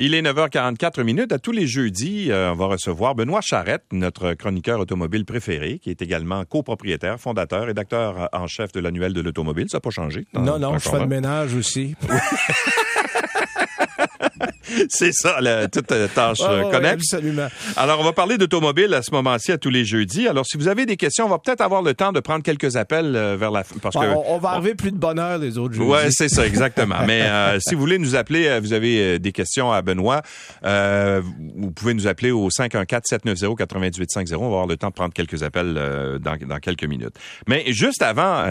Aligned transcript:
Il 0.00 0.14
est 0.14 0.22
9h44 0.22 1.02
minutes. 1.02 1.32
À 1.32 1.40
tous 1.40 1.50
les 1.50 1.66
jeudis, 1.66 2.30
euh, 2.30 2.52
on 2.52 2.54
va 2.54 2.66
recevoir 2.66 3.16
Benoît 3.16 3.40
Charrette, 3.42 3.82
notre 3.90 4.34
chroniqueur 4.34 4.78
automobile 4.78 5.24
préféré, 5.24 5.80
qui 5.80 5.90
est 5.90 6.00
également 6.00 6.44
copropriétaire, 6.44 7.18
fondateur, 7.18 7.66
rédacteur 7.66 8.28
en 8.32 8.46
chef 8.46 8.70
de 8.70 8.78
l'annuel 8.78 9.12
de 9.12 9.20
l'automobile. 9.20 9.66
Ça 9.68 9.78
n'a 9.78 9.80
pas 9.80 9.90
changé. 9.90 10.28
Non, 10.34 10.56
non, 10.56 10.78
je 10.78 10.88
fais 10.88 11.00
le 11.00 11.06
ménage 11.08 11.56
aussi. 11.56 11.96
C'est 14.88 15.12
ça, 15.12 15.40
la 15.40 15.68
toute 15.68 15.90
euh, 15.92 16.08
tâche 16.08 16.38
euh, 16.42 16.70
connexe. 16.70 17.14
absolument. 17.14 17.48
Alors, 17.76 18.00
on 18.00 18.04
va 18.04 18.12
parler 18.12 18.38
d'automobile 18.38 18.94
à 18.94 19.02
ce 19.02 19.10
moment-ci, 19.12 19.52
à 19.52 19.58
tous 19.58 19.70
les 19.70 19.84
jeudis. 19.84 20.28
Alors, 20.28 20.46
si 20.46 20.56
vous 20.56 20.68
avez 20.68 20.86
des 20.86 20.96
questions, 20.96 21.26
on 21.26 21.28
va 21.28 21.38
peut-être 21.38 21.60
avoir 21.60 21.82
le 21.82 21.94
temps 21.94 22.12
de 22.12 22.20
prendre 22.20 22.42
quelques 22.42 22.76
appels 22.76 23.14
euh, 23.16 23.36
vers 23.36 23.50
la 23.50 23.64
fin. 23.64 23.76
Parce 23.80 23.94
que 23.94 24.00
on, 24.00 24.34
on 24.34 24.38
va 24.38 24.50
arriver 24.50 24.74
plus 24.74 24.92
de 24.92 24.96
bonheur 24.96 25.38
les 25.38 25.58
autres 25.58 25.74
jeudis. 25.74 25.88
Ouais, 25.88 26.10
c'est 26.10 26.28
ça, 26.28 26.46
exactement. 26.46 26.96
Mais 27.06 27.22
euh, 27.22 27.58
si 27.60 27.74
vous 27.74 27.80
voulez 27.80 27.98
nous 27.98 28.16
appeler, 28.16 28.58
vous 28.60 28.72
avez 28.72 29.18
des 29.18 29.32
questions 29.32 29.72
à 29.72 29.82
Benoît, 29.82 30.22
euh, 30.64 31.22
vous 31.56 31.70
pouvez 31.70 31.94
nous 31.94 32.06
appeler 32.06 32.30
au 32.30 32.48
514-790-9850. 32.48 34.34
On 34.34 34.40
va 34.40 34.46
avoir 34.46 34.66
le 34.66 34.76
temps 34.76 34.88
de 34.88 34.94
prendre 34.94 35.12
quelques 35.12 35.42
appels 35.42 35.74
euh, 35.76 36.18
dans, 36.18 36.36
dans 36.36 36.58
quelques 36.58 36.84
minutes. 36.84 37.14
Mais 37.46 37.64
juste 37.72 38.02
avant, 38.02 38.44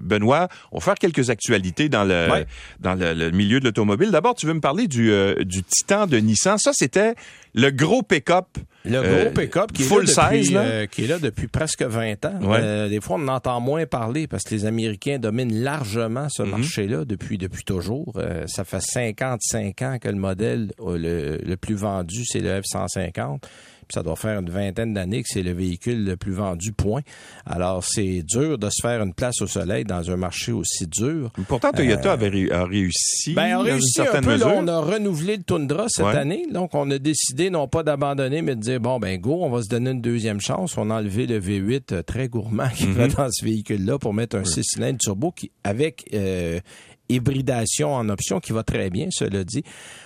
Benoît, 0.00 0.48
on 0.72 0.78
va 0.78 0.84
faire 0.84 0.94
quelques 0.94 1.30
actualités 1.30 1.88
dans 1.88 2.04
le 2.04 2.44
dans 2.80 2.94
le, 2.94 3.12
le 3.12 3.30
milieu 3.30 3.60
de 3.60 3.64
l'automobile. 3.64 4.10
D'abord, 4.10 4.34
tu 4.34 4.46
veux 4.46 4.54
me 4.54 4.60
parler 4.60 4.86
du, 4.86 5.12
du 5.44 5.62
Titan 5.68 6.06
de 6.06 6.16
Nissan. 6.18 6.58
Ça, 6.58 6.70
c'était 6.74 7.14
le 7.54 7.70
gros 7.70 8.02
pick-up. 8.02 8.46
Le 8.86 9.00
gros 9.00 9.10
euh, 9.10 9.30
pick-up 9.30 9.72
qui, 9.72 9.82
est 9.82 9.86
full 9.86 10.04
là 10.04 10.12
depuis, 10.28 10.44
size, 10.44 10.52
là. 10.52 10.60
euh, 10.60 10.86
qui 10.86 11.04
est 11.04 11.06
là 11.06 11.18
depuis 11.18 11.48
presque 11.48 11.82
20 11.82 12.24
ans. 12.26 12.38
Ouais. 12.42 12.58
Euh, 12.60 12.88
des 12.88 13.00
fois, 13.00 13.16
on 13.18 13.26
en 13.28 13.34
entend 13.36 13.58
moins 13.60 13.86
parler 13.86 14.26
parce 14.26 14.42
que 14.44 14.54
les 14.54 14.66
Américains 14.66 15.18
dominent 15.18 15.62
largement 15.62 16.24
Mhm. 16.24 16.30
ce 16.30 16.42
marché-là 16.42 17.04
depuis, 17.06 17.38
depuis 17.38 17.64
toujours. 17.64 18.12
Euh, 18.16 18.44
ça 18.46 18.64
fait 18.64 18.82
55 18.82 19.80
ans 19.82 19.98
que 19.98 20.08
le 20.08 20.16
modèle 20.16 20.72
le, 20.86 21.38
le 21.42 21.56
plus 21.56 21.74
vendu, 21.76 22.24
c'est 22.26 22.40
le 22.40 22.60
F-150. 22.60 23.38
Puis 23.84 23.94
ça 23.94 24.02
doit 24.02 24.16
faire 24.16 24.40
une 24.40 24.50
vingtaine 24.50 24.94
d'années 24.94 25.22
que 25.22 25.28
c'est 25.28 25.42
le 25.42 25.52
véhicule 25.52 26.04
le 26.04 26.16
plus 26.16 26.32
vendu, 26.32 26.72
point. 26.72 27.02
Alors, 27.46 27.84
c'est 27.84 28.22
dur 28.22 28.58
de 28.58 28.68
se 28.70 28.80
faire 28.82 29.02
une 29.02 29.14
place 29.14 29.40
au 29.42 29.46
soleil 29.46 29.84
dans 29.84 30.10
un 30.10 30.16
marché 30.16 30.52
aussi 30.52 30.86
dur. 30.86 31.30
Pourtant, 31.48 31.70
Toyota 31.72 32.12
avait 32.12 32.28
ré- 32.28 32.50
a 32.50 32.64
réussi 32.64 33.34
Ben, 33.34 33.56
on 33.58 33.64
dans 33.64 33.76
une 33.76 34.02
un 34.12 34.20
peu. 34.22 34.36
Là, 34.36 34.54
on 34.56 34.66
a 34.68 34.80
renouvelé 34.80 35.36
le 35.36 35.42
Tundra 35.42 35.86
cette 35.88 36.06
Ouais. 36.06 36.16
année. 36.16 36.46
Donc, 36.52 36.74
on 36.74 36.90
a 36.90 36.98
décidé 36.98 37.50
non 37.50 37.68
pas 37.68 37.82
d'abandonner, 37.82 38.42
mais 38.42 38.56
de 38.56 38.60
dire, 38.60 38.80
bon, 38.80 38.98
ben 38.98 39.18
go, 39.20 39.38
on 39.42 39.50
va 39.50 39.62
se 39.62 39.68
donner 39.68 39.90
une 39.90 40.00
deuxième 40.00 40.40
chance. 40.40 40.76
On 40.78 40.90
a 40.90 40.94
enlevé 40.96 41.26
le 41.26 41.38
V8 41.40 41.92
euh, 41.92 42.02
très 42.02 42.28
gourmand 42.28 42.68
qui 42.74 42.86
Mhm. 42.86 42.92
va 42.94 43.08
dans 43.08 43.28
ce 43.30 43.44
véhicule-là 43.44 43.98
pour 43.98 44.14
mettre 44.14 44.36
un 44.36 44.44
6 44.44 44.62
cylindres 44.64 44.98
turbo 44.98 45.30
qui, 45.32 45.50
avec 45.62 46.04
euh, 46.14 46.60
hybridation 47.08 47.94
en 47.94 48.08
option 48.08 48.40
qui 48.40 48.52
va 48.52 48.62
très 48.62 48.90
bien, 48.90 49.08
cela 49.10 49.44
dit. 49.44 49.62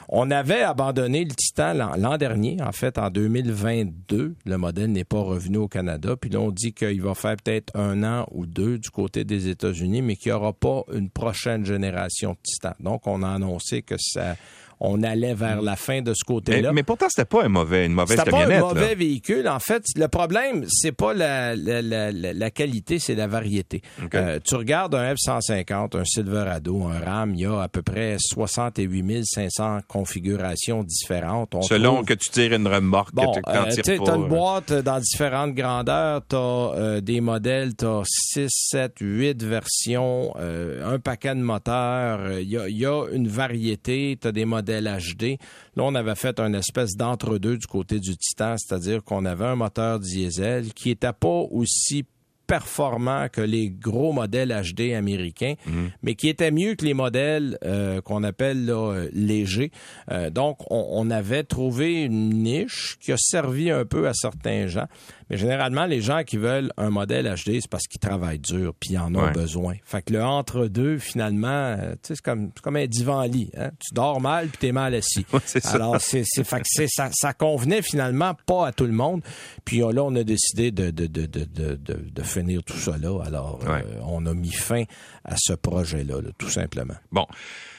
On 0.09 0.31
avait 0.31 0.63
abandonné 0.63 1.25
le 1.25 1.35
Titan 1.35 1.75
l'an 1.75 2.17
dernier, 2.17 2.57
en 2.63 2.73
fait, 2.73 2.99
en 2.99 3.11
2022. 3.11 4.35
Le 4.45 4.57
modèle 4.57 4.93
n'est 4.93 5.05
pas 5.05 5.21
revenu 5.21 5.59
au 5.59 5.69
Canada. 5.69 6.17
Puis 6.17 6.31
là, 6.31 6.41
on 6.41 6.51
dit 6.51 6.73
qu'il 6.73 7.03
va 7.03 7.15
faire 7.15 7.37
peut-être 7.37 7.77
un 7.77 8.03
an 8.05 8.27
ou 8.31 8.47
deux 8.47 8.79
du 8.79 8.91
côté 8.91 9.25
des 9.25 9.49
États-Unis, 9.49 10.03
mais 10.03 10.17
qu'il 10.17 10.33
n'y 10.33 10.37
aura 10.37 10.53
pas 10.53 10.83
une 10.93 11.11
prochaine 11.11 11.65
génération 11.65 12.33
de 12.33 12.39
Titan. 12.43 12.73
Donc, 12.81 13.07
on 13.07 13.23
a 13.23 13.29
annoncé 13.29 13.83
que 13.83 13.97
ça, 13.99 14.37
on 14.81 15.03
allait 15.03 15.35
vers 15.35 15.61
la 15.63 15.77
fin 15.77 16.03
de 16.03 16.15
ce 16.15 16.21
mais, 16.29 16.35
côté-là. 16.35 16.73
mais 16.73 16.83
pourtant, 16.83 17.07
c'était 17.09 17.25
pas 17.25 17.45
un 17.45 17.49
mauvais, 17.49 17.87
une 17.87 17.93
mauvaise 17.95 18.17
C'était 18.19 18.31
pas 18.31 18.37
un 18.39 18.41
camionnette. 18.43 18.61
mauvais 18.63 18.89
là. 18.91 18.95
véhicule. 18.95 19.49
En 19.49 19.59
fait, 19.61 19.83
le 19.97 20.07
problème, 20.09 20.65
c'est 20.69 20.93
pas 20.93 21.15
la, 21.15 21.57
la, 21.57 21.83
la, 22.13 22.51
qualité, 22.51 22.99
c'est 22.99 23.15
la 23.15 23.27
variété. 23.27 23.83
Euh, 24.15 24.39
tu 24.45 24.55
regardes 24.55 24.95
un 24.95 25.15
F-150, 25.15 25.97
un 25.99 26.05
Silverado, 26.05 26.85
un 26.87 27.01
Ram, 27.01 27.35
il 27.35 27.41
y 27.41 27.47
a 27.47 27.61
à 27.63 27.69
peu 27.69 27.83
près 27.83 28.17
68 28.19 29.25
500 29.25 29.79
configurations 29.89 30.83
différentes. 30.85 31.55
On 31.55 31.63
Selon 31.63 31.95
trouve- 31.97 32.07
que 32.07 32.15
tu 32.15 32.31
tires 32.31 32.53
une 32.55 32.67
remorque, 32.69 33.15
Bon, 33.15 33.33
que 33.33 33.41
tu 33.41 33.43
euh, 33.49 33.65
tu 33.75 33.83
tires 33.83 33.99
pas. 33.99 34.05
t'as 34.13 34.17
une 34.17 34.29
boîte 34.29 34.73
dans 34.73 34.99
différentes 35.01 35.55
grandeurs, 35.55 36.23
t'as 36.29 36.37
euh, 36.39 37.01
des 37.01 37.21
modèles, 37.21 37.75
t'as 37.75 38.03
6, 38.05 38.47
7, 38.51 38.95
8 39.01 39.43
versions, 39.43 40.33
euh, 40.39 40.95
un 40.95 40.99
paquet 40.99 41.35
de 41.35 41.41
moteurs, 41.41 42.39
il 42.39 42.49
y, 42.49 42.79
y 42.79 42.87
a 42.87 43.05
une 43.13 43.29
variété, 43.29 44.17
t'as 44.21 44.33
des 44.33 44.45
modèles 44.45 44.68
HD. 44.73 45.39
Là, 45.77 45.85
on 45.85 45.95
avait 45.95 46.15
fait 46.15 46.39
une 46.41 46.55
espèce 46.55 46.97
d'entre-deux 46.97 47.59
du 47.59 47.67
côté 47.67 48.01
du 48.01 48.17
Titan, 48.17 48.57
c'est-à-dire 48.59 49.03
qu'on 49.03 49.25
avait 49.25 49.47
un 49.47 49.57
moteur 49.57 50.01
diesel 50.01 50.73
qui 50.73 50.91
était 50.91 51.13
pas 51.13 51.43
aussi 51.51 52.05
performant 52.49 53.29
que 53.31 53.41
les 53.41 53.71
gros 53.71 54.13
modèles 54.13 54.51
HD 54.75 54.95
américains, 54.95 55.55
mais 56.03 56.17
qui 56.17 56.29
était 56.29 56.51
mieux 56.51 56.75
que 56.75 56.85
les 56.85 56.95
modèles 56.95 57.57
euh, 57.65 58.01
qu'on 58.01 58.25
appelle 58.25 58.65
là, 58.67 58.93
euh, 58.93 59.09
légers. 59.13 59.71
Euh, 60.11 60.31
donc, 60.31 60.59
on, 60.71 60.87
on 60.91 61.11
avait 61.11 61.45
trouvé 61.45 62.03
une 62.03 62.31
niche 62.43 62.97
qui 63.01 63.13
a 63.13 63.17
servi 63.17 63.71
un 63.71 63.85
peu 63.85 64.09
à 64.09 64.15
certains 64.15 64.67
gens. 64.67 64.87
Mais 65.31 65.37
généralement, 65.37 65.85
les 65.85 66.01
gens 66.01 66.23
qui 66.25 66.39
veulent 66.39 66.73
un 66.79 66.89
modèle 66.91 67.27
HD, 67.27 67.61
c'est 67.61 67.69
parce 67.71 67.87
qu'ils 67.87 68.01
travaillent 68.01 68.39
dur 68.39 68.73
puis 68.81 68.95
ils 68.95 68.99
en 68.99 69.15
ont 69.15 69.19
Ouais. 69.27 69.33
besoin. 69.33 69.75
Fait 69.85 70.01
que 70.01 70.15
le 70.15 70.25
entre-deux, 70.25 70.97
finalement, 70.99 71.49
euh, 71.79 71.95
c'est 72.03 72.19
comme, 72.23 72.51
un 72.65 72.87
divan-lit. 72.87 73.51
Hein? 73.59 73.71
Tu 73.79 73.93
dors 73.95 74.21
mal 74.23 74.49
puis 74.49 74.57
t'es 74.59 74.73
mal 74.73 74.95
assis. 74.95 75.27
Ouais. 75.33 75.41
Alors, 75.65 76.01
c'est, 76.01 76.25
fait 76.45 76.61
que 76.61 76.87
ça, 76.89 77.11
ça 77.13 77.33
convenait 77.35 77.83
finalement 77.83 78.33
pas 78.47 78.69
à 78.69 78.73
tout 78.73 78.87
le 78.87 78.93
monde. 78.93 79.21
Puis 79.67 79.79
là, 79.81 80.03
on 80.03 80.15
a 80.17 80.25
décidé 80.25 80.71
de, 80.71 80.91
de, 80.91 81.07
de, 81.07 81.27
de, 81.27 81.45
de, 81.45 81.75
de, 81.77 81.95
de 82.11 82.23
finir 82.39 82.63
tout 82.63 82.77
ça 82.77 82.97
là. 82.99 83.21
Alors, 83.25 83.61
Ouais. 83.65 83.85
euh, 83.87 84.01
on 84.07 84.25
a 84.27 84.35
mis 84.35 84.53
fin 84.53 84.85
à 85.25 85.35
ce 85.37 85.53
projet-là, 85.55 86.21
là, 86.23 86.31
tout 86.39 86.49
simplement. 86.51 86.95
Bon. 87.13 87.27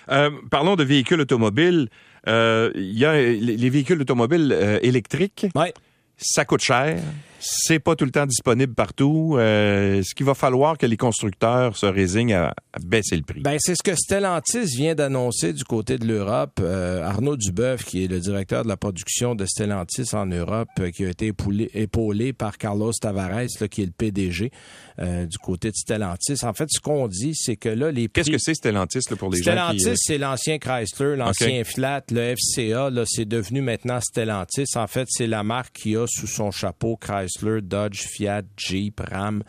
Euh, 0.10 0.30
parlons 0.50 0.76
de 0.76 0.84
véhicules 0.84 1.22
automobiles. 1.22 1.90
Euh, 2.28 2.72
Il 2.76 2.98
y 2.98 3.06
a 3.06 3.14
les 3.14 3.36
les 3.58 3.70
véhicules 3.70 4.02
automobiles 4.02 4.52
électriques. 4.82 5.48
Ouais. 5.56 5.74
Ça 6.18 6.44
coûte 6.46 6.62
cher. 6.62 6.98
C'est 7.40 7.80
pas 7.80 7.96
tout 7.96 8.06
le 8.06 8.12
temps 8.12 8.26
disponible 8.26 8.74
partout. 8.74 9.36
Euh, 9.38 10.02
ce 10.04 10.14
qu'il 10.14 10.26
va 10.26 10.34
falloir 10.34 10.78
que 10.78 10.86
les 10.86 10.98
constructeurs 10.98 11.78
se 11.78 11.86
résignent 11.86 12.34
à, 12.34 12.54
à 12.74 12.80
baisser 12.84 13.16
le 13.16 13.24
prix? 13.24 13.42
Ben, 13.42 13.58
c'est 13.60 13.76
ce 13.76 13.84
que 13.84 13.96
Stellantis 13.96 14.76
vient 14.76 14.96
d'annoncer 14.96 15.54
du 15.54 15.64
côté 15.64 15.98
de 15.98 16.06
l'Europe. 16.06 16.60
Euh, 16.62 17.04
Arnaud 17.04 17.38
Duboeuf, 17.38 17.86
qui 17.86 18.04
est 18.04 18.08
le 18.08 18.20
directeur 18.20 18.64
de 18.64 18.68
la 18.68 18.78
production 18.78 19.36
de 19.36 19.46
Stellantis 19.46 20.14
en 20.14 20.26
Europe, 20.26 20.70
euh, 20.80 20.92
qui 20.92 21.06
a 21.06 21.10
été 21.10 21.28
épaulé, 21.28 21.70
épaulé 21.74 22.34
par 22.34 22.58
Carlos 22.58 22.92
Tavares, 22.94 23.48
là, 23.60 23.68
qui 23.68 23.82
est 23.84 23.86
le 23.86 23.92
PDG 23.92 24.52
du 25.00 25.38
côté 25.38 25.70
de 25.70 25.76
Stellantis. 25.76 26.44
En 26.44 26.52
fait, 26.52 26.66
ce 26.70 26.82
qu'on 26.82 27.08
dit, 27.08 27.34
c'est 27.34 27.56
que 27.56 27.70
là, 27.70 27.90
les 27.90 28.10
prix... 28.10 28.22
Qu'est-ce 28.24 28.32
que 28.32 28.38
c'est 28.38 28.54
Stellantis 28.54 29.00
là, 29.10 29.16
pour 29.16 29.32
les 29.32 29.42
gens 29.42 29.52
Stellantis, 29.52 29.78
qui... 29.78 29.90
euh, 29.90 29.94
c'est 29.96 30.18
l'ancien 30.18 30.58
Chrysler, 30.58 31.16
l'ancien 31.16 31.64
Fiat, 31.64 32.04
le 32.12 32.36
FCA, 32.36 32.90
là, 32.90 33.04
c'est 33.06 33.24
devenu 33.24 33.62
maintenant 33.62 34.02
Stellantis. 34.02 34.66
En 34.76 34.88
fait, 34.88 35.08
c'est 35.10 35.28
la 35.28 35.44
marque 35.44 35.74
qui 35.74 35.96
a 35.96 36.06
sous 36.06 36.28
son 36.28 36.52
chapeau 36.52 36.98
Chrysler, 36.98 37.29
Dodge, 37.62 38.02
Fiat, 38.02 38.44
Jeep, 38.58 39.00
Ram. 39.12 39.44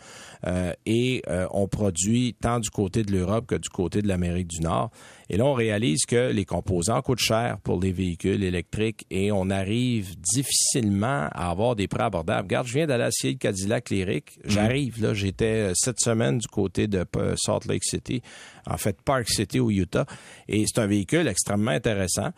Euh, 0.47 0.73
et 0.85 1.21
euh, 1.27 1.47
on 1.51 1.67
produit 1.67 2.35
tant 2.39 2.59
du 2.59 2.69
côté 2.69 3.03
de 3.03 3.11
l'Europe 3.11 3.45
que 3.45 3.55
du 3.55 3.69
côté 3.69 4.01
de 4.01 4.07
l'Amérique 4.07 4.47
du 4.47 4.61
Nord. 4.61 4.89
Et 5.29 5.37
là, 5.37 5.45
on 5.45 5.53
réalise 5.53 6.05
que 6.05 6.31
les 6.31 6.45
composants 6.45 7.01
coûtent 7.01 7.19
cher 7.19 7.57
pour 7.63 7.79
les 7.79 7.91
véhicules 7.91 8.43
électriques 8.43 9.05
et 9.09 9.31
on 9.31 9.49
arrive 9.49 10.19
difficilement 10.19 11.27
à 11.31 11.51
avoir 11.51 11.75
des 11.75 11.87
prix 11.87 12.01
abordables. 12.01 12.47
Regarde, 12.47 12.67
je 12.67 12.73
viens 12.73 12.87
d'aller 12.87 13.05
à 13.05 13.11
Ciel 13.11 13.37
Cadillac 13.37 13.89
Lyric. 13.89 14.39
J'arrive, 14.45 15.01
là, 15.01 15.13
j'étais 15.13 15.69
euh, 15.69 15.71
cette 15.75 15.99
semaine 15.99 16.39
du 16.39 16.47
côté 16.47 16.87
de 16.87 17.05
Salt 17.35 17.67
Lake 17.67 17.83
City, 17.83 18.21
en 18.65 18.77
fait 18.77 18.99
Park 19.01 19.29
City 19.29 19.59
au 19.59 19.69
Utah. 19.69 20.05
Et 20.47 20.65
c'est 20.67 20.81
un 20.81 20.87
véhicule 20.87 21.27
extrêmement 21.27 21.71
intéressant 21.71 22.31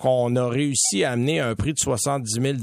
qu'on 0.00 0.34
a 0.36 0.48
réussi 0.48 1.04
à 1.04 1.12
amener 1.12 1.40
à 1.40 1.48
un 1.48 1.54
prix 1.54 1.74
de 1.74 1.78
70 1.78 2.40
000 2.40 2.56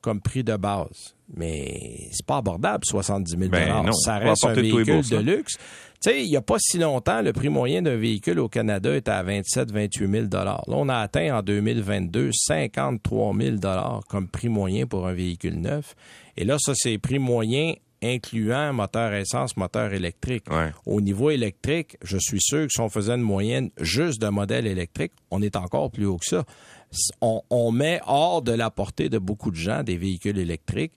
comme 0.00 0.20
prix 0.20 0.44
de 0.44 0.56
base. 0.56 1.16
Mais 1.36 1.80
c'est 2.12 2.24
pas 2.24 2.36
abordable, 2.36 2.84
70 2.84 3.36
000 3.36 3.50
Ben 3.50 3.82
non, 3.82 3.92
Ça 3.92 4.18
reste 4.18 4.44
un 4.44 4.52
véhicule 4.52 5.02
de 5.02 5.16
luxe. 5.16 5.56
Tu 5.56 6.10
sais, 6.10 6.22
il 6.22 6.28
n'y 6.28 6.36
a 6.36 6.42
pas 6.42 6.58
si 6.60 6.78
longtemps, 6.78 7.22
le 7.22 7.32
prix 7.32 7.48
moyen 7.48 7.82
d'un 7.82 7.96
véhicule 7.96 8.38
au 8.38 8.48
Canada 8.48 8.94
était 8.94 9.10
à 9.10 9.24
27 9.24 9.72
28 9.72 10.10
000 10.10 10.26
Là, 10.30 10.60
on 10.68 10.88
a 10.88 10.98
atteint 10.98 11.36
en 11.36 11.42
2022 11.42 12.30
53 12.32 13.34
000 13.36 13.56
comme 14.08 14.28
prix 14.28 14.48
moyen 14.48 14.86
pour 14.86 15.08
un 15.08 15.12
véhicule 15.12 15.60
neuf. 15.60 15.96
Et 16.36 16.44
là, 16.44 16.56
ça, 16.60 16.72
c'est 16.76 16.98
prix 16.98 17.18
moyen 17.18 17.74
incluant 18.02 18.72
moteur 18.72 19.12
essence, 19.14 19.56
moteur 19.56 19.92
électrique. 19.92 20.44
Ouais. 20.50 20.72
Au 20.84 21.00
niveau 21.00 21.30
électrique, 21.30 21.96
je 22.02 22.18
suis 22.18 22.40
sûr 22.40 22.66
que 22.66 22.72
si 22.72 22.80
on 22.80 22.88
faisait 22.88 23.14
une 23.14 23.22
moyenne 23.22 23.70
juste 23.80 24.20
de 24.20 24.28
modèle 24.28 24.66
électrique, 24.66 25.12
on 25.30 25.42
est 25.42 25.56
encore 25.56 25.90
plus 25.90 26.06
haut 26.06 26.18
que 26.18 26.26
ça. 26.26 26.44
On, 27.20 27.42
on 27.50 27.72
met 27.72 28.00
hors 28.06 28.42
de 28.42 28.52
la 28.52 28.70
portée 28.70 29.08
de 29.08 29.18
beaucoup 29.18 29.50
de 29.50 29.56
gens 29.56 29.82
des 29.82 29.96
véhicules 29.96 30.38
électriques 30.38 30.92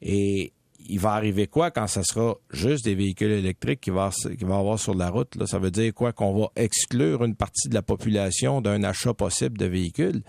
et 0.00 0.52
il 0.86 1.00
va 1.00 1.12
arriver 1.12 1.46
quoi 1.46 1.70
quand 1.70 1.86
ça 1.86 2.02
sera 2.04 2.34
juste 2.50 2.84
des 2.84 2.94
véhicules 2.94 3.30
électriques 3.30 3.80
qui 3.80 3.90
va, 3.90 4.10
qui 4.10 4.44
va 4.44 4.58
avoir 4.58 4.78
sur 4.78 4.94
la 4.94 5.10
route? 5.10 5.34
Là? 5.36 5.46
Ça 5.46 5.58
veut 5.58 5.70
dire 5.70 5.94
quoi? 5.94 6.12
Qu'on 6.12 6.34
va 6.34 6.48
exclure 6.56 7.24
une 7.24 7.34
partie 7.34 7.68
de 7.68 7.74
la 7.74 7.82
population 7.82 8.60
d'un 8.60 8.82
achat 8.84 9.14
possible 9.14 9.56
de 9.58 9.66
véhicules? 9.66 10.22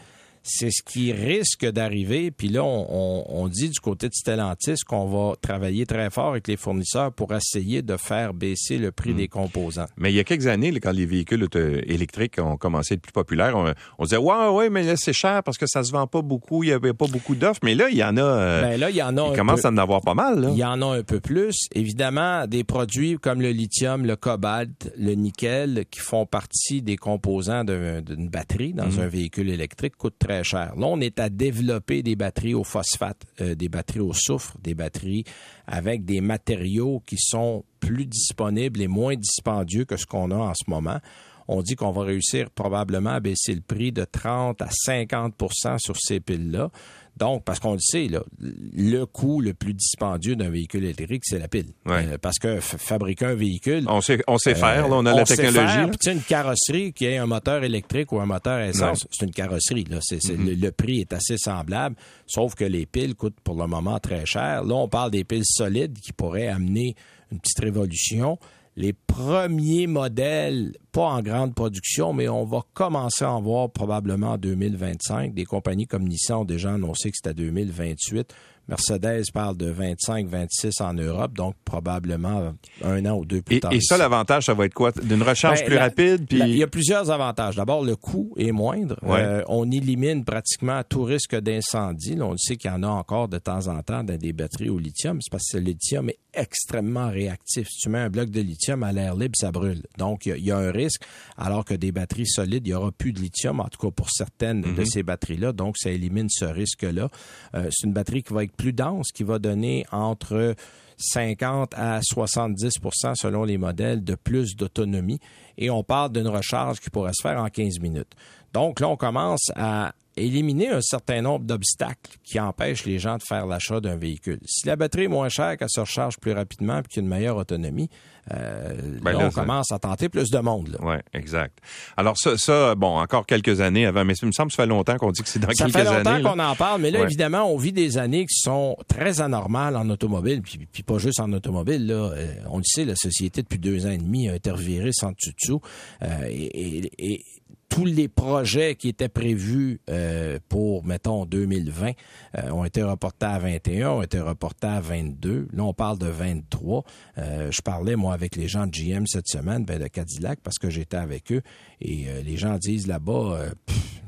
C'est 0.47 0.69
ce 0.69 0.83
qui 0.83 1.11
risque 1.11 1.65
d'arriver. 1.65 2.29
Puis 2.29 2.49
là, 2.49 2.63
on, 2.63 3.47
dit 3.47 3.69
du 3.69 3.79
côté 3.79 4.09
de 4.09 4.13
Stellantis 4.13 4.75
qu'on 4.87 5.05
va 5.05 5.35
travailler 5.41 5.85
très 5.85 6.09
fort 6.09 6.29
avec 6.29 6.47
les 6.47 6.57
fournisseurs 6.57 7.11
pour 7.11 7.33
essayer 7.33 7.81
de 7.81 7.97
faire 7.97 8.33
baisser 8.33 8.77
le 8.77 8.91
prix 8.91 9.13
hmm. 9.13 9.17
des 9.17 9.27
composants. 9.27 9.85
Mais 9.97 10.11
il 10.11 10.15
y 10.15 10.19
a 10.19 10.23
quelques 10.23 10.47
années, 10.47 10.71
quand 10.79 10.91
les 10.91 11.05
véhicules 11.05 11.47
électriques 11.87 12.37
ont 12.39 12.57
commencé 12.57 12.93
à 12.93 12.95
être 12.95 13.01
plus 13.01 13.11
populaires, 13.11 13.55
on, 13.97 14.03
disait 14.03 14.17
ouais, 14.17 14.47
ouais, 14.49 14.69
mais 14.69 14.83
là 14.83 14.95
c'est 14.97 15.13
cher 15.13 15.41
parce 15.43 15.57
que 15.57 15.65
ça 15.67 15.83
se 15.83 15.91
vend 15.91 16.05
pas 16.05 16.21
beaucoup, 16.21 16.63
il 16.63 16.69
y 16.69 16.73
avait 16.73 16.93
pas 16.93 17.07
beaucoup 17.07 17.35
d'offres. 17.35 17.61
Mais 17.63 17.73
là, 17.73 17.89
il 17.89 17.97
y 17.97 18.03
en 18.03 18.17
a. 18.17 18.21
Euh, 18.21 18.61
ben 18.61 18.79
là, 18.79 18.89
il 18.89 18.95
y 18.95 19.03
en 19.03 19.17
a. 19.17 19.29
Il 19.29 19.35
commence 19.35 19.65
à 19.65 19.69
en 19.69 19.77
avoir 19.77 20.01
pas 20.01 20.13
mal. 20.13 20.49
Il 20.51 20.57
y 20.57 20.63
en 20.63 20.81
a 20.81 20.97
un 20.97 21.03
peu 21.03 21.19
plus. 21.19 21.67
Évidemment, 21.73 22.45
des 22.45 22.63
produits 22.63 23.17
comme 23.19 23.41
le 23.41 23.49
lithium, 23.49 24.05
le 24.05 24.15
cobalt, 24.15 24.91
le 24.97 25.13
nickel, 25.13 25.85
qui 25.89 25.99
font 25.99 26.25
partie 26.25 26.81
des 26.81 26.97
composants 26.97 27.63
d'une 27.63 28.29
batterie 28.29 28.73
dans 28.73 28.85
hmm. 28.85 28.99
un 28.99 29.07
véhicule 29.07 29.49
électrique, 29.49 29.95
coûtent 29.97 30.19
très 30.19 30.34
Là, 30.43 30.73
on 30.77 30.99
est 30.99 31.19
à 31.19 31.29
développer 31.29 32.03
des 32.03 32.15
batteries 32.15 32.53
au 32.53 32.63
phosphate, 32.63 33.25
euh, 33.41 33.55
des 33.55 33.69
batteries 33.69 33.99
au 33.99 34.13
soufre, 34.13 34.57
des 34.61 34.73
batteries 34.75 35.23
avec 35.67 36.05
des 36.05 36.21
matériaux 36.21 37.01
qui 37.05 37.17
sont 37.17 37.63
plus 37.79 38.05
disponibles 38.05 38.81
et 38.81 38.87
moins 38.87 39.15
dispendieux 39.15 39.85
que 39.85 39.97
ce 39.97 40.05
qu'on 40.05 40.31
a 40.31 40.35
en 40.35 40.53
ce 40.53 40.69
moment. 40.69 40.99
On 41.47 41.61
dit 41.61 41.75
qu'on 41.75 41.91
va 41.91 42.03
réussir 42.03 42.49
probablement 42.49 43.11
à 43.11 43.19
baisser 43.19 43.53
le 43.53 43.61
prix 43.61 43.91
de 43.91 44.05
30 44.05 44.61
à 44.61 44.69
50% 44.87 45.79
sur 45.79 45.95
ces 45.97 46.19
piles-là. 46.19 46.69
Donc, 47.17 47.45
parce 47.45 47.59
qu'on 47.59 47.73
le 47.73 47.79
sait, 47.79 48.09
le 48.39 49.05
coût 49.05 49.39
le 49.39 49.53
plus 49.53 49.73
dispendieux 49.73 50.35
d'un 50.35 50.49
véhicule 50.49 50.83
électrique, 50.83 51.23
c'est 51.25 51.39
la 51.39 51.47
pile. 51.47 51.67
Euh, 51.87 52.17
parce 52.17 52.37
que 52.39 52.59
fabriquer 52.59 53.25
un 53.25 53.35
véhicule... 53.35 53.85
On 53.87 54.01
sait, 54.01 54.21
on 54.27 54.37
sait 54.37 54.53
faire, 54.53 54.87
on 54.89 55.05
a 55.05 55.13
la 55.13 55.23
technologie. 55.23 55.97
Puis 55.97 56.11
une 56.11 56.21
carrosserie 56.21 56.91
qui 56.91 57.05
ait 57.05 57.17
un 57.17 57.25
moteur 57.25 57.63
électrique 57.63 58.11
ou 58.11 58.19
un 58.19 58.25
moteur 58.25 58.59
essence, 58.59 59.07
c'est 59.11 59.25
une 59.25 59.31
carrosserie. 59.31 59.85
Là. 59.85 59.99
Mm-hmm. 59.99 60.59
le, 60.59 60.71
prix 60.71 60.99
est 60.99 61.13
assez 61.13 61.37
semblable, 61.37 61.95
sauf 62.27 62.53
que 62.53 62.65
les 62.65 62.85
piles 62.85 63.15
coûtent 63.15 63.39
pour 63.45 63.55
le 63.55 63.67
moment 63.67 63.97
très 63.99 64.25
cher. 64.25 64.65
Là, 64.65 64.75
on 64.75 64.89
parle 64.89 65.11
des 65.11 65.23
piles 65.23 65.45
solides 65.45 65.97
qui 65.99 66.11
pourraient 66.11 66.47
amener 66.47 66.95
une 67.31 67.39
petite 67.39 67.59
révolution 67.59 68.37
les 68.77 68.93
premiers 68.93 69.87
modèles, 69.87 70.73
pas 70.91 71.05
en 71.05 71.21
grande 71.21 71.55
production, 71.55 72.11
mais 72.13 72.27
on 72.27 72.43
va 72.43 72.61
commencer 72.73 73.23
à 73.23 73.31
en 73.31 73.41
voir 73.41 73.69
probablement 73.69 74.33
en 74.33 74.37
2025. 74.37 75.33
Des 75.33 75.45
compagnies 75.45 75.87
comme 75.87 76.07
Nissan 76.07 76.39
ont 76.39 76.45
déjà 76.45 76.73
annoncé 76.73 77.09
que 77.09 77.17
c'était 77.17 77.33
2028. 77.33 78.33
Mercedes 78.67 79.25
parle 79.31 79.57
de 79.57 79.69
25, 79.69 80.27
26 80.27 80.81
en 80.81 80.93
Europe, 80.93 81.33
donc 81.33 81.55
probablement 81.65 82.53
un 82.83 83.05
an 83.05 83.17
ou 83.17 83.25
deux 83.25 83.41
plus 83.41 83.59
tard. 83.59 83.71
Et 83.71 83.79
ça, 83.79 83.95
l'avantage, 83.95 84.45
ça 84.45 84.55
va 84.55 84.65
être 84.65 84.73
quoi? 84.73 84.91
D'une 84.91 85.21
recharge 85.21 85.59
ben, 85.59 85.67
plus 85.67 85.77
rapide? 85.77 86.25
Puis... 86.27 86.39
il 86.39 86.57
y 86.57 86.63
a 86.63 86.67
plusieurs 86.67 87.11
avantages. 87.11 87.55
D'abord, 87.55 87.83
le 87.83 87.95
coût 87.95 88.33
est 88.37 88.51
moindre. 88.51 88.97
Euh, 89.03 89.43
on 89.47 89.69
élimine 89.69 90.25
pratiquement 90.25 90.81
tout 90.87 91.03
risque 91.03 91.35
d'incendie. 91.35 92.17
On 92.19 92.35
sait 92.37 92.57
qu'il 92.57 92.71
y 92.71 92.73
en 92.73 92.81
a 92.81 92.87
encore 92.87 93.27
de 93.27 93.37
temps 93.37 93.67
en 93.67 93.83
temps 93.83 94.03
dans 94.03 94.17
des 94.17 94.33
batteries 94.33 94.69
au 94.69 94.79
lithium. 94.79 95.21
C'est 95.21 95.31
parce 95.31 95.51
que 95.51 95.57
le 95.57 95.63
lithium 95.63 96.09
est 96.09 96.17
extrêmement 96.35 97.09
réactif. 97.09 97.67
Si 97.69 97.79
tu 97.79 97.89
mets 97.89 97.99
un 97.99 98.09
bloc 98.09 98.29
de 98.29 98.41
lithium 98.41 98.83
à 98.83 98.91
l'air 98.91 99.15
libre, 99.15 99.35
ça 99.37 99.51
brûle. 99.51 99.83
Donc, 99.97 100.25
il 100.25 100.43
y, 100.43 100.51
a 100.51 100.57
un 100.57 100.71
risque, 100.71 101.01
alors 101.37 101.65
que 101.65 101.73
des 101.73 101.91
batteries 101.91 102.27
solides, 102.27 102.65
il 102.65 102.71
n'y 102.71 102.75
aura 102.75 102.91
plus 102.91 103.13
de 103.13 103.19
lithium, 103.19 103.59
en 103.59 103.67
tout 103.67 103.79
cas 103.79 103.91
pour 103.91 104.09
certaines 104.09 104.61
de 104.61 104.69
mhm. 104.69 104.85
ces 104.85 105.03
batteries-là. 105.03 105.51
Donc, 105.51 105.77
ça 105.77 105.91
élimine 105.91 106.27
ce 106.29 106.45
risque-là. 106.45 107.09
Euh, 107.55 107.69
c'est 107.71 107.87
une 107.87 107.93
batterie 107.93 108.23
qui 108.23 108.33
va 108.33 108.43
être 108.43 108.55
plus 108.55 108.73
dense, 108.73 109.11
qui 109.11 109.23
va 109.23 109.39
donner 109.39 109.85
entre 109.91 110.55
50 110.97 111.73
à 111.75 111.99
70% 111.99 113.15
selon 113.15 113.43
les 113.43 113.57
modèles 113.57 114.03
de 114.03 114.15
plus 114.15 114.55
d'autonomie. 114.55 115.19
Et 115.57 115.69
on 115.69 115.83
parle 115.83 116.11
d'une 116.11 116.27
recharge 116.27 116.79
qui 116.79 116.89
pourrait 116.89 117.13
se 117.13 117.21
faire 117.21 117.41
en 117.41 117.49
15 117.49 117.79
minutes. 117.79 118.13
Donc 118.53 118.79
là, 118.79 118.87
on 118.87 118.95
commence 118.95 119.51
à 119.55 119.93
éliminer 120.17 120.69
un 120.69 120.81
certain 120.81 121.21
nombre 121.21 121.45
d'obstacles 121.45 122.17
qui 122.23 122.39
empêchent 122.39 122.85
les 122.85 122.99
gens 122.99 123.17
de 123.17 123.23
faire 123.23 123.45
l'achat 123.45 123.79
d'un 123.79 123.97
véhicule. 123.97 124.39
Si 124.45 124.67
la 124.67 124.75
batterie 124.75 125.03
est 125.03 125.09
moins 125.09 125.29
chère, 125.29 125.57
qu'elle 125.57 125.69
se 125.69 125.79
recharge 125.79 126.17
plus 126.17 126.31
rapidement 126.31 126.79
et 126.79 126.83
qu'il 126.83 126.97
y 126.97 126.99
a 126.99 127.03
une 127.03 127.09
meilleure 127.09 127.37
autonomie, 127.37 127.89
euh, 128.33 128.73
ben 129.01 129.11
là, 129.11 129.27
on 129.27 129.29
commence 129.29 129.71
à 129.71 129.77
tenter 129.77 130.09
plus 130.09 130.31
de 130.31 130.39
monde. 130.39 130.77
Oui, 130.81 130.95
exact. 131.13 131.59
Alors 131.95 132.17
ça, 132.17 132.37
ça, 132.37 132.73
bon, 132.73 132.97
encore 132.97 133.25
quelques 133.25 133.61
années 133.61 133.85
avant, 133.85 134.03
mais 134.03 134.15
ça 134.15 134.25
me 134.25 134.31
semble 134.31 134.49
que 134.49 134.55
ça 134.55 134.63
fait 134.63 134.69
longtemps 134.69 134.97
qu'on 134.97 135.11
dit 135.11 135.21
que 135.21 135.29
c'est 135.29 135.39
dans 135.39 135.47
quelques 135.47 135.75
années. 135.75 135.85
Ça 135.85 136.03
fait 136.03 136.03
longtemps 136.03 136.31
qu'on 136.31 136.39
en 136.39 136.55
parle, 136.55 136.81
mais 136.81 136.91
là, 136.91 137.03
évidemment, 137.03 137.43
on 137.51 137.57
vit 137.57 137.73
des 137.73 137.97
années 137.97 138.25
qui 138.25 138.39
sont 138.39 138.77
très 138.87 139.21
anormales 139.21 139.75
en 139.75 139.89
automobile, 139.89 140.41
puis, 140.41 140.83
pas 140.83 140.97
juste 140.97 141.19
en 141.19 141.31
automobile. 141.33 141.87
Là. 141.87 142.11
Euh, 142.13 142.33
on 142.49 142.57
le 142.57 142.63
sait, 142.63 142.85
la 142.85 142.95
société, 142.95 143.41
depuis 143.41 143.59
deux 143.59 143.85
ans 143.85 143.91
et 143.91 143.97
demi, 143.97 144.29
a 144.29 144.33
interviré 144.33 144.91
sans 144.93 145.11
dessus 145.11 145.59
euh, 146.01 146.07
et, 146.29 146.91
et 146.97 147.25
tous 147.69 147.85
les 147.85 148.07
projets 148.07 148.75
qui 148.75 148.89
étaient 148.89 149.09
prévus 149.09 149.81
euh, 149.89 150.39
pour, 150.49 150.85
mettons, 150.85 151.25
2020 151.25 151.91
euh, 152.37 152.49
ont 152.51 152.63
été 152.63 152.83
reportés 152.83 153.25
à 153.25 153.39
21, 153.39 153.89
ont 153.89 154.01
été 154.01 154.19
reportés 154.19 154.67
à 154.67 154.79
22. 154.79 155.47
Là, 155.51 155.63
on 155.63 155.73
parle 155.73 155.97
de 155.97 156.07
23. 156.07 156.83
Euh, 157.17 157.51
je 157.51 157.61
parlais, 157.61 157.95
moi, 157.95 158.13
avec 158.13 158.35
les 158.35 158.47
gens 158.47 158.67
de 158.67 158.71
GM 158.71 159.05
cette 159.07 159.27
semaine, 159.27 159.65
ben, 159.65 159.79
de 159.79 159.87
Cadillac, 159.87 160.39
parce 160.43 160.57
que 160.57 160.69
j'étais 160.69 160.97
avec 160.97 161.31
eux. 161.31 161.41
Et 161.81 162.07
les 162.23 162.37
gens 162.37 162.57
disent 162.57 162.87
là-bas, 162.87 163.49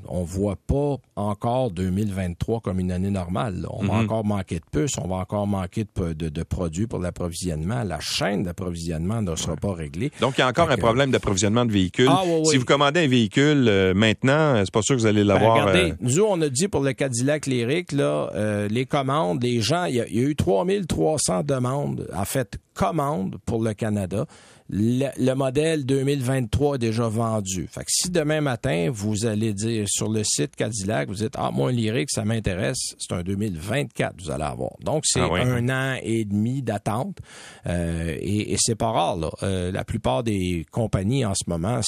on 0.10 0.24
voit 0.24 0.56
pas 0.56 0.98
encore 1.16 1.72
2023 1.72 2.62
comme 2.62 2.80
une 2.80 2.92
année 2.92 3.10
normale. 3.10 3.66
On 3.70 3.86
va 3.86 3.96
mhm. 3.96 4.06
encore 4.06 4.26
manquer 4.26 4.56
de 4.56 4.66
puces, 4.72 4.98
on 4.98 5.08
va 5.08 5.18
encore 5.18 5.48
manquer 5.48 5.86
de, 5.86 6.44
produits 6.44 6.88
pour 6.88 7.00
l'approvisionnement. 7.00 7.84
La 7.84 8.00
chaîne 8.00 8.44
d'approvisionnement 8.44 9.22
ne 9.22 9.36
sera 9.36 9.56
pas 9.56 9.74
réglée. 9.74 10.12
Donc, 10.22 10.36
il 10.38 10.42
y 10.42 10.44
a 10.44 10.48
encore 10.48 10.70
un 10.70 10.78
problème 10.78 11.12
d'approvisionnement 11.12 11.66
de 11.66 11.72
véhicules. 11.72 12.10
Ah, 12.10 12.24
si 12.46 12.58
vous 12.58 12.66
commandez 12.66 13.02
un 13.02 13.08
véhicule 13.08 13.68
euh, 13.68 13.94
maintenant, 13.94 14.56
c'est 14.60 14.74
pas 14.74 14.82
sûr 14.82 14.96
que 14.96 15.02
vous 15.02 15.08
allez 15.08 15.24
l'avoir. 15.24 15.56
Ben, 15.56 15.62
regardez, 15.62 15.92
euh, 15.92 15.96
nous, 16.02 16.24
on 16.24 16.42
a 16.42 16.50
dit 16.50 16.68
pour 16.68 16.82
le 16.82 16.94
Cadillac 16.94 17.46
Lyric, 17.46 17.92
là, 17.92 18.30
euh, 18.36 18.68
les 18.70 18.86
commandes, 18.86 19.44
les 19.44 19.62
gens, 19.62 19.86
il 19.86 19.96
y, 19.96 20.02
a 20.02 20.08
eu 20.08 20.36
3300 20.36 21.44
demandes, 21.44 22.08
en 22.16 22.26
fait, 22.26 22.58
commandes 22.78 23.38
pour 23.46 23.64
le 23.64 23.74
Canada 23.74 24.26
le, 24.70 25.34
modèle 25.34 25.86
2023 25.86 26.76
est 26.76 26.80
déjà 26.80 27.08
vendu. 27.08 27.68
Fait 27.72 27.82
que 27.82 27.90
si 27.90 28.10
demain 28.10 28.42
matin, 28.42 28.90
vous 28.92 29.26
allez 29.26 29.54
dire 29.54 29.86
sur 29.88 30.10
le 30.10 30.24
site 30.24 30.56
Cadillac, 30.56 31.08
vous 31.08 31.16
dites, 31.16 31.36
ah, 31.38 31.52
moi, 31.52 31.72
lyrique, 31.72 32.10
ça 32.12 32.26
m'intéresse, 32.26 32.96
c'est 32.98 33.14
un 33.14 33.24
2024, 33.24 34.16
vous 34.22 34.32
allez 34.32 34.44
avoir. 34.44 34.72
Donc, 34.82 35.04
c'est 35.06 35.22
ah 35.22 35.30
un 35.34 35.70
an 35.70 35.98
et 36.02 36.26
demi 36.26 36.62
d'attente. 36.62 37.20
Euh, 37.66 38.18
et, 38.20 38.54
et 38.54 38.56
c'est 38.60 38.76
pas 38.76 38.92
rare, 38.92 39.16
là. 39.16 39.30
Euh, 39.44 39.72
la 39.72 39.86
plupart 39.86 40.24
des 40.24 40.66
compagnies 40.72 41.26
en 41.26 41.34
ce 41.34 41.50
moment, 41.50 41.80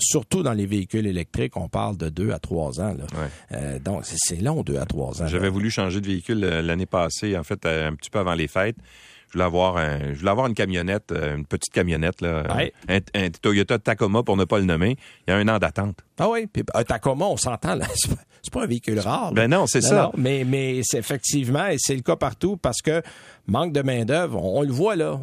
surtout 0.00 0.42
dans 0.42 0.52
les 0.52 0.66
véhicules 0.66 1.06
électriques, 1.06 1.56
on 1.56 1.68
parle 1.68 1.96
de 1.96 2.08
deux 2.08 2.32
à 2.32 2.38
trois 2.38 2.80
ans, 2.80 2.94
là. 2.94 3.06
Euh, 3.52 3.78
donc, 3.78 4.02
c'est 4.04 4.42
long, 4.42 4.62
deux 4.62 4.78
à 4.78 4.86
trois 4.86 5.22
ans. 5.22 5.26
J'avais 5.28 5.50
voulu 5.50 5.70
changer 5.70 6.00
de 6.00 6.06
véhicule 6.06 6.40
l'année 6.40 6.86
passée, 6.86 7.36
en 7.36 7.44
fait, 7.44 7.64
un 7.66 7.94
petit 7.94 8.10
peu 8.10 8.18
avant 8.18 8.34
les 8.34 8.48
fêtes 8.48 8.76
je 9.28 9.32
voulais 9.32 9.44
avoir 9.44 9.76
un, 9.76 10.12
je 10.12 10.18
voulais 10.18 10.30
avoir 10.30 10.46
une 10.46 10.54
camionnette, 10.54 11.12
euh, 11.12 11.36
une 11.36 11.46
petite 11.46 11.72
camionnette 11.72 12.20
là, 12.20 12.44
un, 12.88 13.30
Toyota 13.42 13.78
Tacoma 13.78 14.22
pour 14.22 14.36
ne 14.36 14.44
pas 14.44 14.58
le 14.58 14.64
nommer. 14.64 14.96
Il 15.26 15.30
y 15.30 15.34
a 15.34 15.36
un 15.36 15.48
an 15.48 15.58
d'attente. 15.58 15.98
Ah 16.18 16.28
oui, 16.30 16.46
puis 16.46 16.62
un 16.74 16.84
Tacoma, 16.84 17.26
on 17.26 17.36
s'entend 17.36 17.74
là, 17.74 17.86
c'est 17.94 18.52
pas, 18.52 18.62
un 18.62 18.66
véhicule 18.66 18.98
rare. 19.00 19.32
Ben 19.32 19.50
non, 19.50 19.66
c'est 19.66 19.80
ça. 19.80 20.10
mais 20.16 20.44
mais 20.46 20.80
c'est 20.84 20.98
effectivement 20.98 21.66
et 21.66 21.76
c'est 21.78 21.96
le 21.96 22.02
cas 22.02 22.16
partout 22.16 22.56
parce 22.56 22.80
que 22.80 23.02
manque 23.46 23.72
de 23.72 23.82
main 23.82 24.04
d'œuvre, 24.04 24.42
on, 24.42 24.62
le 24.62 24.72
voit 24.72 24.96
là. 24.96 25.20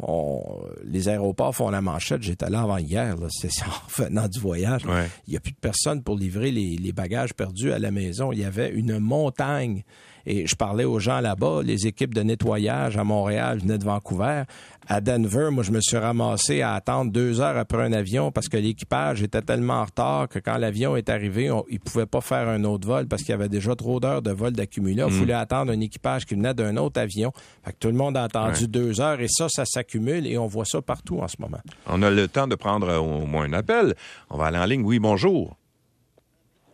les 0.84 1.08
aéroports 1.08 1.54
font 1.54 1.70
la 1.70 1.80
manchette. 1.80 2.22
J'étais 2.22 2.50
là 2.50 2.62
avant 2.62 2.76
hier, 2.78 3.16
c'est 3.30 3.50
en 3.62 4.04
venant 4.04 4.28
du 4.28 4.38
voyage. 4.38 4.82
Il 5.26 5.34
y 5.34 5.36
a 5.36 5.40
plus 5.40 5.52
de 5.52 5.58
personnes 5.58 6.02
pour 6.02 6.16
livrer 6.16 6.50
les, 6.50 6.76
les 6.76 6.92
bagages 6.92 7.34
perdus 7.34 7.72
à 7.72 7.78
la 7.78 7.90
maison. 7.90 8.32
Il 8.32 8.40
y 8.40 8.44
avait 8.44 8.68
une 8.68 8.98
montagne 8.98 9.82
et 10.26 10.46
je 10.46 10.54
parlais 10.54 10.84
aux 10.84 10.98
gens 10.98 11.20
là-bas, 11.20 11.62
les 11.62 11.86
équipes 11.86 12.14
de 12.14 12.22
nettoyage 12.22 12.96
à 12.96 13.04
Montréal 13.04 13.58
venaient 13.58 13.78
de 13.78 13.84
Vancouver. 13.84 14.44
À 14.86 15.00
Denver, 15.00 15.48
moi, 15.50 15.62
je 15.62 15.72
me 15.72 15.80
suis 15.80 15.96
ramassé 15.96 16.60
à 16.60 16.74
attendre 16.74 17.10
deux 17.10 17.40
heures 17.40 17.56
après 17.56 17.82
un 17.82 17.92
avion 17.92 18.30
parce 18.30 18.48
que 18.48 18.58
l'équipage 18.58 19.22
était 19.22 19.40
tellement 19.40 19.80
en 19.80 19.84
retard 19.84 20.28
que 20.28 20.38
quand 20.38 20.58
l'avion 20.58 20.94
est 20.96 21.08
arrivé, 21.08 21.50
on, 21.50 21.64
il 21.70 21.80
pouvait 21.80 22.06
pas 22.06 22.20
faire 22.20 22.48
un 22.48 22.64
autre 22.64 22.86
vol 22.86 23.06
parce 23.06 23.22
qu'il 23.22 23.30
y 23.30 23.34
avait 23.34 23.48
déjà 23.48 23.74
trop 23.74 23.98
d'heures 23.98 24.20
de 24.20 24.30
vol 24.30 24.52
d'accumuler. 24.52 25.02
Il 25.06 25.14
mm. 25.14 25.18
fallait 25.20 25.32
attendre 25.32 25.72
un 25.72 25.80
équipage 25.80 26.26
qui 26.26 26.34
venait 26.34 26.52
d'un 26.52 26.76
autre 26.76 27.00
avion. 27.00 27.32
Fait 27.64 27.72
que 27.72 27.78
tout 27.78 27.88
le 27.88 27.94
monde 27.94 28.16
a 28.16 28.24
attendu 28.24 28.68
deux 28.68 29.00
heures 29.00 29.20
et 29.20 29.28
ça, 29.28 29.46
ça 29.48 29.64
s'accumule 29.64 30.26
et 30.26 30.36
on 30.36 30.46
voit 30.46 30.66
ça 30.66 30.82
partout 30.82 31.18
en 31.20 31.28
ce 31.28 31.36
moment. 31.38 31.60
On 31.86 32.02
a 32.02 32.10
le 32.10 32.28
temps 32.28 32.46
de 32.46 32.54
prendre 32.54 32.94
au 32.98 33.26
moins 33.26 33.44
un 33.44 33.54
appel. 33.54 33.94
On 34.28 34.36
va 34.36 34.46
aller 34.46 34.58
en 34.58 34.66
ligne. 34.66 34.82
Oui, 34.84 34.98
bonjour. 34.98 35.56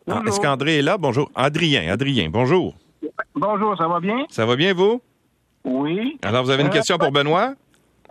Ah, 0.09 0.23
est-ce 0.27 0.41
qu'André 0.41 0.79
est 0.79 0.83
là? 0.83 0.99
Bonjour. 0.99 1.31
Adrien, 1.37 1.93
Adrien, 1.93 2.29
bonjour. 2.29 2.75
Bonjour, 3.35 3.77
ça 3.77 3.87
va 3.87 4.01
bien? 4.01 4.25
Ça 4.29 4.45
va 4.45 4.57
bien, 4.57 4.75
vous? 4.75 5.01
Oui. 5.65 6.19
Alors, 6.23 6.45
vous 6.45 6.51
avez 6.51 6.63
une 6.63 6.69
euh, 6.69 6.73
question 6.73 6.99
pour 6.99 7.13
Benoît? 7.13 7.55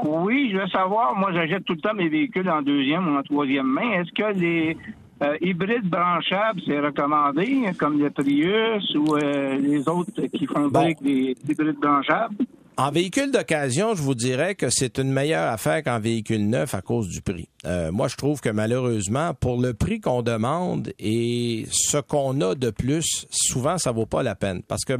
Oui, 0.04 0.50
je 0.52 0.58
veux 0.58 0.68
savoir, 0.68 1.16
moi, 1.16 1.32
j'achète 1.34 1.66
tout 1.66 1.74
le 1.74 1.82
temps 1.82 1.94
mes 1.94 2.08
véhicules 2.08 2.50
en 2.50 2.62
deuxième 2.62 3.08
ou 3.08 3.18
en 3.18 3.24
troisième 3.24 3.68
main. 3.68 3.92
Est-ce 4.00 4.12
que 4.14 4.40
les 4.40 4.78
euh, 5.22 5.36
hybrides 5.42 5.90
branchables, 5.90 6.62
c'est 6.66 6.80
recommandé, 6.80 7.64
comme 7.78 8.00
le 8.00 8.10
Prius 8.10 8.96
ou 8.96 9.18
euh, 9.18 9.58
les 9.58 9.88
autres 9.90 10.22
qui 10.28 10.46
font 10.46 10.70
des 10.70 11.36
hybrides 11.50 11.80
branchables? 11.80 12.36
En 12.80 12.92
véhicule 12.92 13.30
d'occasion, 13.30 13.94
je 13.94 14.02
vous 14.02 14.16
dirais 14.16 14.56
que 14.56 14.70
c'est 14.70 15.00
une 15.00 15.12
meilleure 15.12 15.52
affaire 15.52 15.84
qu'en 15.84 16.00
véhicule 16.00 16.48
neuf 16.48 16.74
à 16.74 16.82
cause 16.82 17.10
du 17.10 17.22
prix. 17.22 17.50
Euh, 17.66 17.92
moi, 17.92 18.08
je 18.08 18.16
trouve 18.16 18.40
que 18.40 18.48
malheureusement, 18.48 19.34
pour 19.34 19.60
le 19.60 19.74
prix 19.74 20.00
qu'on 20.00 20.22
demande 20.22 20.94
et 20.98 21.68
ce 21.74 21.98
qu'on 21.98 22.40
a 22.40 22.56
de 22.56 22.70
plus, 22.70 23.28
souvent, 23.32 23.78
ça 23.78 23.92
vaut 23.92 24.06
pas 24.06 24.24
la 24.24 24.34
peine. 24.34 24.62
Parce 24.66 24.86
que 24.86 24.94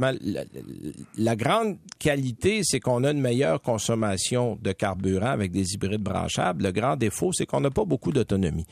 la, 1.16 1.36
grande 1.36 1.78
qualité, 1.98 2.60
c'est 2.64 2.80
qu'on 2.80 3.02
a 3.02 3.12
une 3.12 3.20
meilleure 3.22 3.62
consommation 3.62 4.58
de 4.60 4.72
carburant 4.72 5.30
avec 5.30 5.50
des 5.50 5.72
hybrides 5.72 6.02
branchables. 6.02 6.64
Le 6.64 6.72
grand 6.72 6.96
défaut, 6.96 7.32
c'est 7.32 7.46
qu'on 7.46 7.60
n'a 7.62 7.70
pas 7.70 7.86
beaucoup 7.86 8.12
d'autonomie. 8.12 8.66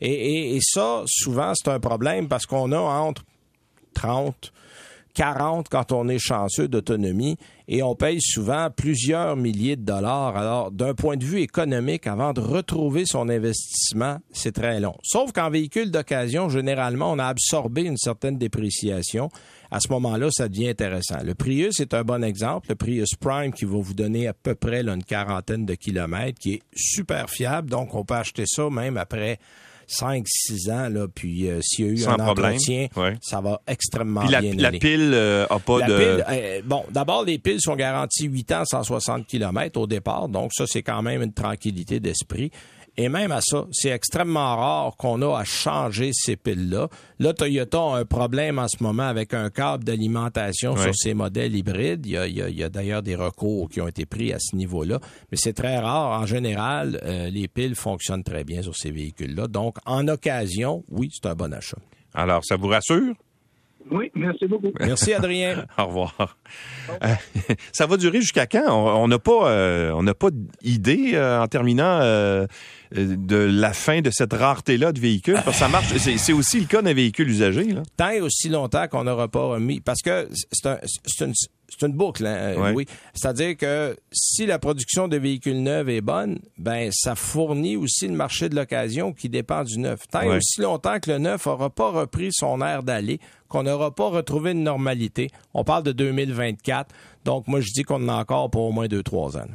Et, 0.00 0.54
et 0.54 0.60
ça, 0.62 1.02
souvent, 1.06 1.52
c'est 1.56 1.68
un 1.68 1.80
problème 1.80 2.28
parce 2.28 2.46
qu'on 2.46 2.70
a 2.70 2.78
entre 2.78 3.24
30 3.94 4.52
40 5.14 5.68
quand 5.68 5.92
on 5.92 6.08
est 6.08 6.18
chanceux 6.18 6.68
d'autonomie 6.68 7.36
et 7.68 7.82
on 7.82 7.94
paye 7.94 8.20
souvent 8.20 8.68
plusieurs 8.70 9.36
milliers 9.36 9.76
de 9.76 9.82
dollars. 9.82 10.36
Alors, 10.36 10.70
d'un 10.70 10.94
point 10.94 11.16
de 11.16 11.24
vue 11.24 11.40
économique, 11.40 12.06
avant 12.06 12.32
de 12.32 12.40
retrouver 12.40 13.04
son 13.06 13.28
investissement, 13.28 14.18
c'est 14.32 14.52
très 14.52 14.80
long. 14.80 14.96
Sauf 15.02 15.32
qu'en 15.32 15.50
véhicule 15.50 15.90
d'occasion, 15.90 16.48
généralement, 16.48 17.12
on 17.12 17.18
a 17.18 17.26
absorbé 17.26 17.82
une 17.82 17.96
certaine 17.96 18.38
dépréciation. 18.38 19.30
À 19.70 19.80
ce 19.80 19.88
moment-là, 19.92 20.28
ça 20.30 20.48
devient 20.48 20.68
intéressant. 20.68 21.18
Le 21.24 21.34
Prius 21.34 21.80
est 21.80 21.94
un 21.94 22.02
bon 22.02 22.22
exemple. 22.22 22.68
Le 22.68 22.74
Prius 22.74 23.14
Prime 23.18 23.52
qui 23.52 23.64
va 23.64 23.78
vous 23.78 23.94
donner 23.94 24.28
à 24.28 24.34
peu 24.34 24.54
près 24.54 24.82
une 24.82 25.02
quarantaine 25.02 25.64
de 25.64 25.74
kilomètres, 25.74 26.38
qui 26.38 26.54
est 26.54 26.62
super 26.74 27.30
fiable. 27.30 27.70
Donc, 27.70 27.94
on 27.94 28.04
peut 28.04 28.14
acheter 28.14 28.44
ça 28.46 28.68
même 28.68 28.96
après 28.96 29.38
5-6 29.92 30.70
ans, 30.72 30.88
là, 30.88 31.06
puis 31.12 31.48
euh, 31.48 31.60
s'il 31.62 31.86
y 31.86 31.88
a 31.88 31.92
eu 31.92 32.06
un 32.06 32.18
entretien, 32.26 32.88
ça 33.20 33.40
va 33.40 33.60
extrêmement 33.66 34.22
la, 34.22 34.40
bien 34.40 34.54
la 34.56 34.72
pile 34.72 35.10
n'a 35.10 35.16
euh, 35.16 35.46
pas 35.46 35.86
de... 35.86 36.22
Euh, 36.28 36.62
bon, 36.64 36.84
d'abord, 36.90 37.24
les 37.24 37.38
piles 37.38 37.60
sont 37.60 37.76
garanties 37.76 38.26
8 38.26 38.52
ans, 38.52 38.64
160 38.64 39.26
km 39.26 39.80
au 39.80 39.86
départ, 39.86 40.28
donc 40.28 40.52
ça, 40.54 40.66
c'est 40.66 40.82
quand 40.82 41.02
même 41.02 41.22
une 41.22 41.32
tranquillité 41.32 42.00
d'esprit. 42.00 42.50
Et 42.98 43.08
même 43.08 43.32
à 43.32 43.40
ça, 43.40 43.66
c'est 43.72 43.88
extrêmement 43.88 44.56
rare 44.56 44.96
qu'on 44.96 45.22
a 45.22 45.38
à 45.38 45.44
changer 45.44 46.10
ces 46.12 46.36
piles-là. 46.36 46.88
Là, 47.18 47.32
Toyota 47.32 47.78
a 47.78 47.96
un 47.96 48.04
problème 48.04 48.58
en 48.58 48.68
ce 48.68 48.82
moment 48.82 49.04
avec 49.04 49.32
un 49.32 49.48
câble 49.48 49.84
d'alimentation 49.84 50.76
sur 50.76 50.94
ces 50.94 51.14
modèles 51.14 51.56
hybrides. 51.56 52.04
Il 52.04 52.12
y 52.12 52.62
a, 52.62 52.68
d'ailleurs 52.68 53.02
des 53.02 53.14
recours 53.14 53.70
qui 53.70 53.80
ont 53.80 53.88
été 53.88 54.04
pris 54.04 54.32
à 54.32 54.38
ce 54.38 54.56
niveau-là, 54.56 55.00
mais 55.30 55.38
c'est 55.38 55.54
très 55.54 55.78
rare. 55.78 56.20
En 56.20 56.26
général, 56.26 57.00
euh, 57.04 57.30
les 57.30 57.48
piles 57.48 57.76
fonctionnent 57.76 58.24
très 58.24 58.44
bien 58.44 58.62
sur 58.62 58.76
ces 58.76 58.90
véhicules-là. 58.90 59.46
Donc, 59.46 59.78
en 59.86 60.06
occasion, 60.08 60.84
oui, 60.90 61.08
c'est 61.12 61.28
un 61.28 61.34
bon 61.34 61.52
achat. 61.54 61.78
Alors, 62.12 62.44
ça 62.44 62.56
vous 62.56 62.68
rassure? 62.68 63.14
Oui, 63.90 64.10
merci 64.14 64.46
beaucoup. 64.46 64.72
Merci, 64.80 65.12
Adrien. 65.12 65.66
Au 65.78 65.86
revoir. 65.86 66.38
Euh, 67.02 67.08
ça 67.72 67.86
va 67.86 67.96
durer 67.96 68.20
jusqu'à 68.20 68.46
quand? 68.46 68.70
On 68.70 69.08
n'a 69.08 69.18
pas, 69.18 69.50
euh, 69.50 69.92
on 69.92 70.02
n'a 70.02 70.14
pas 70.14 70.28
d'idée 70.62 71.18
en 71.18 71.46
terminant 71.48 72.00
de 72.94 73.36
la 73.36 73.72
fin 73.72 74.00
de 74.00 74.10
cette 74.10 74.32
rareté-là 74.32 74.92
de 74.92 75.00
véhicules? 75.00 75.34
Parce 75.34 75.46
que 75.46 75.52
ça 75.52 75.68
marche. 75.68 75.94
C'est 75.96 76.32
aussi 76.32 76.60
le 76.60 76.66
cas 76.66 76.82
d'un 76.82 76.94
véhicule 76.94 77.28
usagé. 77.28 77.64
Là. 77.64 77.82
Tant 77.96 78.10
et 78.10 78.20
aussi 78.20 78.48
longtemps 78.48 78.86
qu'on 78.88 79.04
n'aura 79.04 79.28
pas 79.28 79.44
remis. 79.44 79.80
Parce 79.80 80.02
que 80.02 80.28
c'est 80.52 80.66
un, 80.68 80.78
une, 81.20 81.32
c'est 81.78 81.86
une 81.86 81.94
boucle, 81.94 82.26
hein, 82.26 82.72
oui. 82.74 82.86
C'est-à-dire 83.14 83.56
que 83.56 83.96
si 84.12 84.46
la 84.46 84.58
production 84.58 85.08
de 85.08 85.16
véhicules 85.16 85.62
neufs 85.62 85.88
est 85.88 86.00
bonne, 86.00 86.38
ben 86.58 86.90
ça 86.92 87.14
fournit 87.14 87.76
aussi 87.76 88.08
le 88.08 88.14
marché 88.14 88.48
de 88.48 88.56
l'occasion 88.56 89.12
qui 89.12 89.28
dépend 89.28 89.64
du 89.64 89.78
neuf. 89.78 90.00
Tant 90.10 90.22
et 90.22 90.36
aussi 90.36 90.60
longtemps 90.60 91.00
que 91.00 91.10
le 91.10 91.18
neuf 91.18 91.46
n'aura 91.46 91.70
pas 91.70 91.90
repris 91.90 92.30
son 92.32 92.60
air 92.60 92.82
d'aller, 92.82 93.20
qu'on 93.48 93.62
n'aura 93.62 93.94
pas 93.94 94.08
retrouvé 94.08 94.52
une 94.52 94.62
normalité. 94.62 95.30
On 95.54 95.64
parle 95.64 95.82
de 95.82 95.92
2024. 95.92 96.94
Donc 97.24 97.48
moi 97.48 97.60
je 97.60 97.68
dis 97.72 97.82
qu'on 97.82 98.04
en 98.04 98.08
a 98.08 98.14
encore 98.14 98.50
pour 98.50 98.62
au 98.62 98.72
moins 98.72 98.88
deux 98.88 99.02
trois 99.02 99.36
ans. 99.36 99.46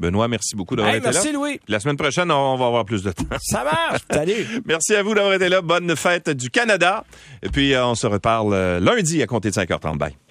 Benoît, 0.00 0.28
merci 0.28 0.56
beaucoup 0.56 0.76
d'avoir 0.76 0.94
été 0.94 1.04
là. 1.04 1.12
Merci, 1.12 1.30
Louis. 1.30 1.60
La 1.68 1.78
semaine 1.78 1.98
prochaine, 1.98 2.30
on 2.30 2.56
va 2.56 2.66
avoir 2.66 2.86
plus 2.86 3.02
de 3.02 3.12
temps. 3.12 3.24
Ça 3.42 3.64
marche. 3.64 4.00
Salut. 4.10 4.62
merci 4.64 4.94
à 4.94 5.02
vous 5.02 5.14
d'avoir 5.14 5.34
été 5.34 5.50
là. 5.50 5.60
Bonne 5.60 5.94
fête 5.94 6.30
du 6.30 6.48
Canada. 6.48 7.04
Et 7.42 7.50
puis, 7.50 7.74
euh, 7.74 7.86
on 7.86 7.94
se 7.94 8.06
reparle 8.06 8.54
euh, 8.54 8.80
lundi 8.80 9.22
à 9.22 9.26
compter 9.26 9.50
de 9.50 9.54
5h30. 9.54 9.98
Bye. 9.98 10.16